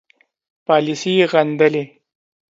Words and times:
پالیسي 0.67 1.11
یې 1.17 1.25
غندلې. 1.31 1.83